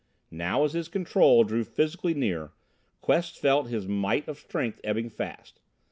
Now 0.31 0.63
as 0.63 0.73
his 0.73 0.87
Control 0.87 1.43
drew 1.43 1.63
physically 1.63 2.15
near, 2.15 2.53
Quest 3.01 3.37
felt 3.37 3.67
his 3.67 3.87
mite 3.87 4.27
of 4.27 4.39
strength 4.39 4.81
ebbing 4.83 5.09
fast. 5.11 5.59